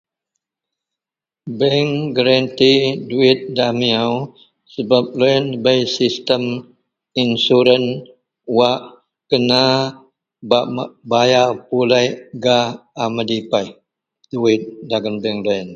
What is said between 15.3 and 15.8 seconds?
deloyen.